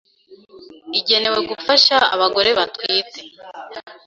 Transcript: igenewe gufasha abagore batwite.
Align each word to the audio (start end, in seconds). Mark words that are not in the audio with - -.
igenewe 0.99 1.39
gufasha 1.49 1.95
abagore 2.13 2.49
batwite. 2.57 3.19